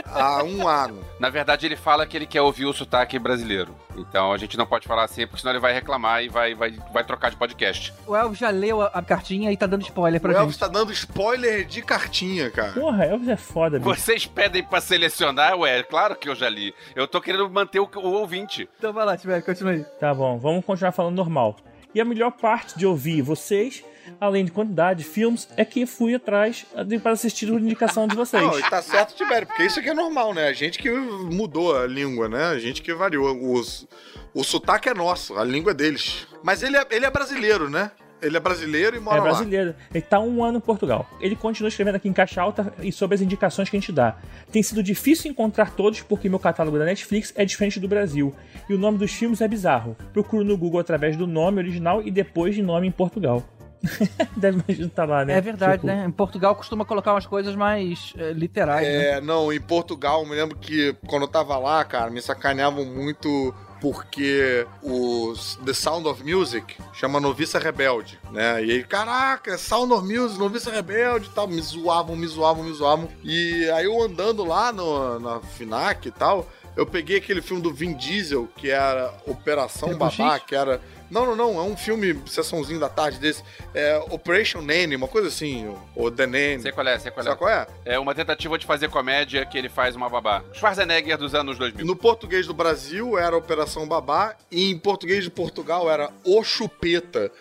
[0.06, 1.04] há um ano.
[1.20, 3.76] Na verdade, ele fala que ele quer ouvir o sotaque brasileiro.
[3.98, 6.72] Então a gente não pode falar assim, porque senão ele vai reclamar e vai, vai,
[6.92, 7.94] vai trocar de podcast.
[8.06, 10.60] O Elvis já leu a, a cartinha e tá dando spoiler O pra Elvis gente.
[10.60, 12.74] tá dando spoiler de cartinha, cara.
[12.74, 13.90] Porra, Elvis é foda, bicho.
[13.90, 15.56] Vocês pedem pra selecionar?
[15.58, 16.74] Ué, claro que eu já li.
[16.96, 18.68] Eu tô querendo manter o, o ouvinte.
[18.78, 19.84] Então vai lá, Tiver, continua aí.
[20.00, 21.56] Tá bom, vamos continuar falando normal.
[21.96, 23.82] E a melhor parte de ouvir vocês,
[24.20, 26.66] além de quantidade de filmes, é que fui atrás
[27.02, 28.44] para assistir a indicação de vocês.
[28.44, 30.50] Não, tá certo, Tibério, porque isso aqui é normal, né?
[30.50, 32.48] A gente que mudou a língua, né?
[32.48, 33.34] A gente que variou.
[33.54, 33.88] Os,
[34.34, 36.28] o sotaque é nosso, a língua é deles.
[36.44, 37.90] Mas ele é, ele é brasileiro, né?
[38.26, 39.26] Ele é brasileiro e mora É lá.
[39.26, 39.76] brasileiro.
[39.94, 41.08] Ele tá um ano em Portugal.
[41.20, 44.18] Ele continua escrevendo aqui em caixa alta e sobre as indicações que a gente dá.
[44.52, 48.34] Tem sido difícil encontrar todos porque meu catálogo da Netflix é diferente do Brasil.
[48.70, 49.96] E o nome dos filmes é bizarro.
[50.14, 53.44] Procuro no Google através do nome original e depois de nome em Portugal.
[54.36, 55.38] Deve imaginar tá lá, né?
[55.38, 56.06] É verdade, Tipo, né?
[56.08, 59.06] Em Portugal costuma colocar umas coisas mais é, literais, né?
[59.18, 62.84] É, não, em Portugal, eu me lembro que quando eu tava lá, cara, me sacaneavam
[62.84, 63.54] muito
[63.86, 68.66] porque os The Sound of Music chama Noviça Rebelde, né?
[68.66, 72.74] E aí, caraca, Sound of Music, Noviça Rebelde e tal, me zoavam, me zoavam, me
[72.74, 73.08] zoavam.
[73.24, 77.72] E aí eu andando lá no, na FINAC e tal, eu peguei aquele filme do
[77.72, 80.82] Vin Diesel, que era Operação Triple Babá, que era...
[81.10, 85.28] Não, não, não, é um filme, sessãozinho da tarde desse, é Operation Nene, uma coisa
[85.28, 86.62] assim, ou The Nene.
[86.62, 87.38] Sei qual é, sei qual Sabe é.
[87.38, 87.68] qual é?
[87.86, 90.44] É uma tentativa de fazer comédia que ele faz uma babá.
[90.54, 91.86] Schwarzenegger dos anos 2000.
[91.86, 97.32] No português do Brasil era Operação Babá e em português de Portugal era O Chupeta.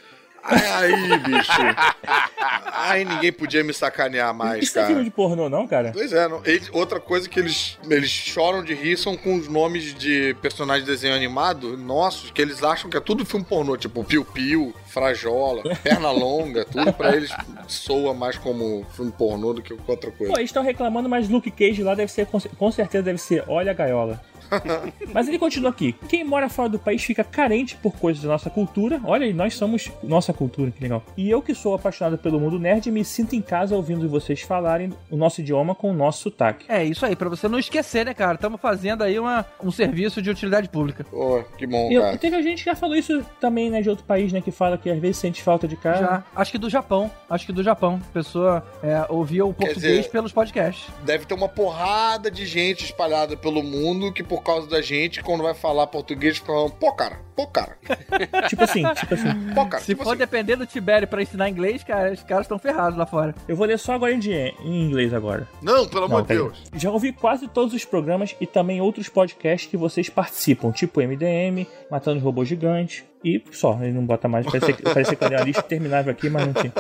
[0.47, 1.53] Aí, bicho.
[2.73, 4.87] Aí ninguém podia me sacanear mais, Isso é cara.
[4.89, 5.91] filme de pornô, não, cara?
[5.93, 9.49] Pois é, não- eles- outra coisa que eles, eles choram de rir são com os
[9.49, 13.77] nomes de personagens de desenho animado nossos, que eles acham que é tudo filme pornô,
[13.77, 17.31] tipo Piu Piu, Frajola, Perna Longa, tudo pra eles
[17.67, 20.33] soa mais como filme pornô do que qualquer outra coisa.
[20.33, 23.71] Pô, eles estão reclamando, mas Luke Cage lá deve ser, com certeza deve ser Olha
[23.71, 24.21] a Gaiola.
[25.13, 25.95] mas ele continua aqui.
[26.09, 29.01] Quem mora fora do país fica carente por coisas da nossa cultura.
[29.05, 31.03] Olha, nós somos nossa cultura, que legal.
[31.17, 34.93] E eu que sou apaixonado pelo mundo nerd, me sinto em casa ouvindo vocês falarem
[35.11, 36.65] o nosso idioma com o nosso sotaque.
[36.69, 38.35] É isso aí, pra você não esquecer, né, cara?
[38.35, 41.05] Estamos fazendo aí uma, um serviço de utilidade pública.
[41.05, 42.19] Pô, que bom, E eu- cara.
[42.19, 44.91] teve gente que já falou isso também, né, de outro país, né, que fala que
[44.91, 46.01] às vezes sente falta de casa.
[46.01, 46.25] Já.
[46.35, 47.11] Acho que do Japão.
[47.29, 48.01] Acho que do Japão.
[48.11, 50.87] A pessoa é, ouvia o português dizer- pelos podcasts.
[51.05, 55.43] Deve ter uma porrada de gente espalhada pelo mundo que, por causa da gente, quando
[55.43, 57.77] vai falar português, falam, pô, cara, pô, cara,
[58.49, 59.29] Tipo assim, tipo assim.
[59.55, 59.81] pô, cara.
[59.83, 60.19] Se tipo for assim.
[60.19, 63.35] depender do Tibério pra ensinar inglês, cara, os caras estão ferrados lá fora.
[63.47, 65.47] Eu vou ler só agora em, di- em inglês agora.
[65.63, 66.29] Não, pelo amor de.
[66.29, 66.59] Deus.
[66.75, 71.67] Já ouvi quase todos os programas e também outros podcasts que vocês participam, tipo MDM,
[71.91, 73.05] Matando os Robôs Gigantes.
[73.25, 74.45] E só, ele não bota mais.
[74.45, 76.73] Parece que, parece que eu dei uma lista interminável aqui, mas não tinha.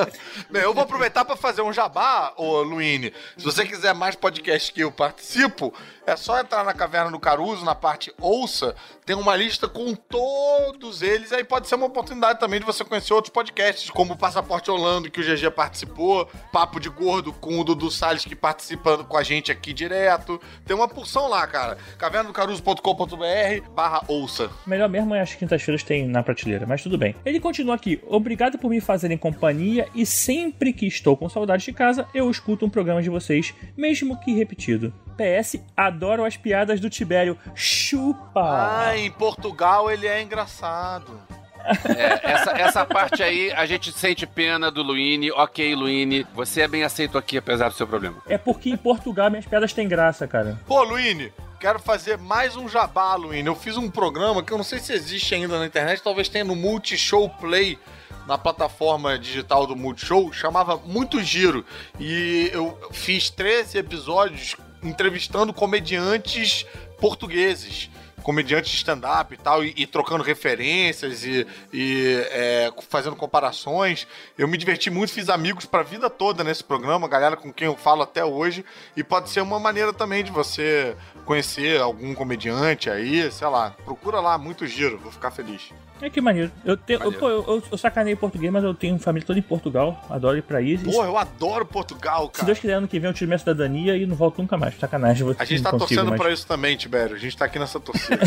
[0.50, 3.12] Bem, eu vou aproveitar pra fazer um jabá, ô Luíne.
[3.38, 5.72] Se você quiser mais podcasts que eu participo,
[6.06, 8.76] é só entrar na Caverna do Caruso, na parte Ouça,
[9.06, 11.32] tem uma lista com todos eles.
[11.32, 15.10] Aí pode ser uma oportunidade também de você conhecer outros podcasts, como o Passaporte Holando,
[15.10, 19.22] que o GG participou, Papo de Gordo com o Dudu Salles, que participa com a
[19.22, 20.38] gente aqui direto.
[20.66, 21.78] Tem uma porção lá, cara.
[21.96, 24.50] cavernadocaruso.com.br barra Ouça.
[24.66, 27.14] Melhor mesmo é as quintas-feiras tem na prateleira, mas tudo bem.
[27.24, 28.00] Ele continua aqui.
[28.06, 32.66] Obrigado por me fazerem companhia e sempre que estou com saudades de casa, eu escuto
[32.66, 34.92] um programa de vocês, mesmo que repetido.
[35.16, 37.38] PS, adoro as piadas do Tibério.
[37.54, 38.88] Chupa!
[38.88, 41.18] Ah, em Portugal ele é engraçado.
[41.64, 45.30] É, essa, essa parte aí, a gente sente pena do Luini.
[45.32, 48.16] Ok, Luini, você é bem aceito aqui, apesar do seu problema.
[48.28, 50.58] É porque em Portugal minhas piadas têm graça, cara.
[50.66, 53.46] Pô, Luíne, quero fazer mais um jabá, Luíne.
[53.48, 56.44] Eu fiz um programa que eu não sei se existe ainda na internet, talvez tenha
[56.44, 57.78] no Multishow Play,
[58.26, 61.64] na plataforma digital do Multishow, chamava Muito Giro.
[61.98, 66.66] E eu fiz 13 episódios entrevistando comediantes
[67.00, 67.90] portugueses.
[68.24, 74.08] Comediantes de stand-up e tal, e, e trocando referências e, e, é, fazendo comparações.
[74.36, 77.76] Eu me diverti muito, fiz amigos pra vida toda nesse programa, galera com quem eu
[77.76, 78.64] falo até hoje.
[78.96, 83.76] E pode ser uma maneira também de você conhecer algum comediante aí, sei lá.
[83.84, 85.70] Procura lá, muito giro, vou ficar feliz.
[86.02, 86.50] É que maneiro.
[86.64, 87.20] Eu, te, eu, Maneiro.
[87.20, 90.04] pô, eu, eu, eu sacanei português, mas eu tenho família toda em Portugal.
[90.10, 90.76] Adoro ir pra aí.
[90.76, 92.46] Porra, eu adoro Portugal, Se cara.
[92.46, 94.76] Deus quiser, ano que vem eu tiro minha cidadania e não volto nunca mais.
[94.78, 95.24] Sacanagem.
[95.24, 96.20] Vou, A gente tá consigo torcendo mais.
[96.20, 97.14] pra isso também, Tibério.
[97.16, 98.18] A gente tá aqui nessa torcida.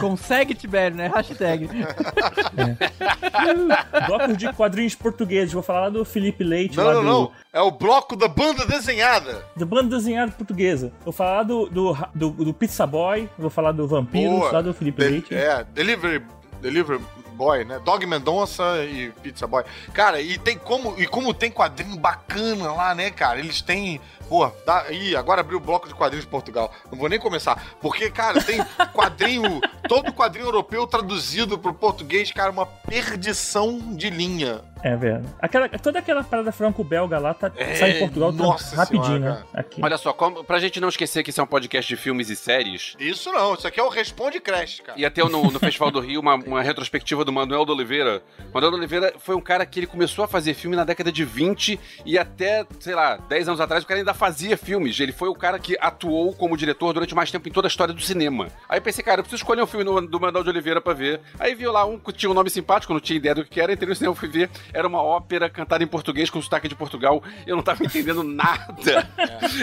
[0.00, 1.10] Consegue, Tibério, né?
[1.12, 1.68] Hashtag.
[4.06, 5.52] Blocos de quadrinhos portugueses.
[5.52, 7.32] Vou falar lá do Felipe Leite, não, lá não, do, não.
[7.52, 9.44] É o bloco da banda desenhada.
[9.56, 10.92] do banda desenhada portuguesa.
[11.04, 13.28] Vou falar do, do, do, do Pizza Boy.
[13.38, 14.52] Vou falar do Vampiros, Boa.
[14.52, 15.34] lá do Felipe De- Leite.
[15.34, 16.24] É, Delivery,
[16.60, 17.00] Delivery
[17.32, 17.80] Boy, né?
[17.84, 19.64] Dog Mendonça e Pizza Boy.
[19.92, 23.40] Cara, e tem como e como tem quadrinho bacana lá, né, cara?
[23.40, 26.72] Eles têm, pô, dá, ih, agora abriu o bloco de quadrinhos de Portugal.
[26.92, 32.52] Não vou nem começar, porque cara, tem quadrinho, todo quadrinho europeu traduzido pro português, cara,
[32.52, 34.60] uma perdição de linha.
[34.84, 35.24] É, velho.
[35.40, 39.44] Aquela, toda aquela parada franco-belga lá tá, É, sai em Portugal nossa rapidinho, senhora, né?
[39.54, 39.80] Aqui.
[39.82, 42.36] Olha só, como, pra gente não esquecer que isso é um podcast de filmes e
[42.36, 45.00] séries, Isso não, isso aqui é o Responde Crash, cara.
[45.00, 48.22] ia ter no, no Festival do Rio uma, uma retrospectiva do Manuel de Oliveira.
[48.52, 51.24] Manuel de Oliveira foi um cara que ele começou a fazer filme na década de
[51.24, 55.00] 20 e até, sei lá, 10 anos atrás o cara ainda fazia filmes.
[55.00, 57.94] Ele foi o cara que atuou como diretor durante mais tempo em toda a história
[57.94, 58.48] do cinema.
[58.68, 60.92] Aí eu pensei, cara, eu preciso escolher um filme do, do Manuel de Oliveira pra
[60.92, 61.20] ver.
[61.38, 63.72] Aí viu lá um que tinha um nome simpático, não tinha ideia do que era,
[63.72, 64.50] entrei no cinema, fui ver.
[64.74, 67.22] Era uma ópera cantada em português com sotaque de Portugal.
[67.46, 69.08] Eu não tava entendendo nada.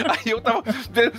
[0.08, 0.62] Aí eu tava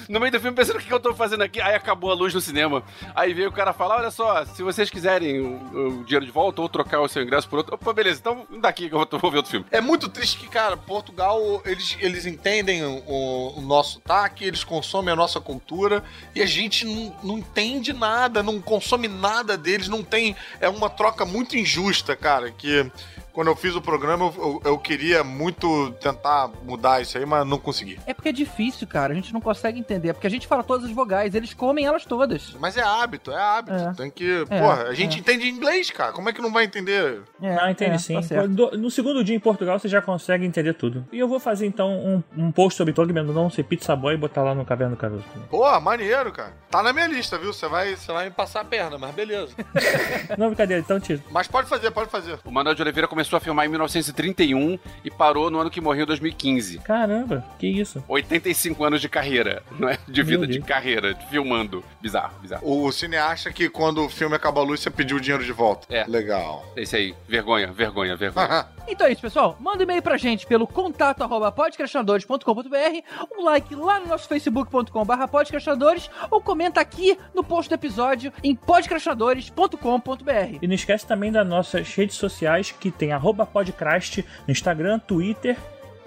[0.10, 1.62] no meio do filme pensando o que que eu tô fazendo aqui.
[1.62, 2.84] Aí acabou a luz no cinema.
[3.16, 6.62] Aí veio o cara falar: olha só, se vocês quiserem o, o dinheiro de volta
[6.62, 7.76] ou trocar o seu ingresso por outro.
[7.76, 9.66] Opa, beleza, então daqui que eu vou, vou ver outro filme.
[9.72, 15.14] É muito triste que, cara, Portugal, eles, eles entendem o, o nosso taque, eles consomem
[15.14, 16.04] a nossa cultura
[16.36, 20.36] e a gente não, não entende nada, não consome nada deles, não tem.
[20.60, 22.92] É uma troca muito injusta, cara, que.
[23.34, 27.58] Quando eu fiz o programa, eu, eu, queria muito tentar mudar isso aí, mas não
[27.58, 28.00] consegui.
[28.06, 29.12] É porque é difícil, cara.
[29.12, 30.10] A gente não consegue entender.
[30.10, 32.56] É porque a gente fala todas as vogais, eles comem elas todas.
[32.60, 33.76] Mas é hábito, é hábito.
[33.76, 33.94] É.
[33.94, 34.46] Tem que.
[34.50, 35.20] É, porra, a gente é.
[35.20, 36.12] entende inglês, cara.
[36.12, 37.22] Como é que não vai entender?
[37.42, 38.22] É, Ah, entende é, sim.
[38.22, 41.06] tá No segundo dia em Portugal você já consegue entender tudo.
[41.12, 44.18] E eu vou fazer então um, um post sobre Tolkien não ser pizza boy e
[44.18, 45.24] botar lá no Caverna do Caruso.
[45.50, 46.54] Pô, maneiro, cara.
[46.70, 47.52] Tá na minha lista, viu?
[47.52, 49.54] Você vai, você vai me passar a perna, mas beleza.
[50.38, 51.22] Não, brincadeira, então tiro.
[51.32, 52.40] mas pode fazer, pode fazer.
[52.46, 56.04] O Manuel de Oliveira começou a filmar em 1931 e parou no ano que morreu
[56.04, 56.80] em 2015.
[56.80, 58.04] Caramba, que isso.
[58.08, 59.98] 85 anos de carreira, não é?
[60.08, 61.84] De vida, de carreira, filmando.
[62.02, 62.64] Bizarro, bizarro.
[62.64, 65.86] O cineasta que quando o filme acaba a luz, você pediu o dinheiro de volta.
[65.90, 66.06] É.
[66.08, 66.66] Legal.
[66.76, 68.68] Esse aí, vergonha, vergonha, vergonha.
[68.86, 69.56] Então é isso, pessoal.
[69.62, 75.28] Manda um e-mail pra gente pelo contato arroba podcastinadores.com.br, um like lá no nosso facebook.com.br
[75.32, 80.58] podcastinadores ou comenta aqui no post do episódio em podcastinadores.com.br.
[80.62, 85.58] E não esquece também das nossas redes sociais, que tem arroba podcast no Instagram, Twitter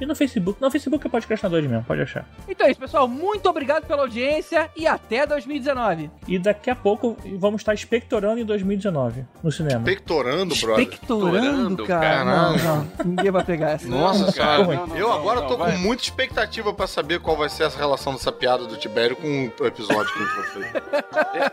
[0.01, 0.61] e no Facebook.
[0.61, 2.29] Não, Facebook é podcastinadores mesmo, pode achar.
[2.49, 3.09] Então é isso, pessoal.
[3.09, 6.11] Muito obrigado pela audiência e até 2019.
[6.29, 9.83] E daqui a pouco vamos estar expectorando em 2019 no cinema.
[9.83, 10.85] Pectorando, brother.
[10.85, 12.01] Expectorando, Expectorando, cara.
[12.01, 12.63] caralho.
[12.63, 12.89] Não, não.
[13.05, 13.89] Ninguém vai pegar essa.
[13.89, 15.73] Nossa cara, não, não, eu agora não, tô vai.
[15.73, 19.51] com muita expectativa pra saber qual vai ser essa relação dessa piada do Tibério com
[19.61, 20.83] o episódio que a gente vai fazer.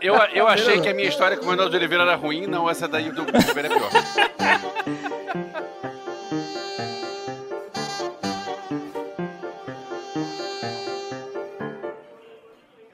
[0.00, 2.68] Eu, eu achei que a minha história com o Manuel de Oliveira era ruim, não,
[2.68, 5.43] essa daí do Oliveira é pior.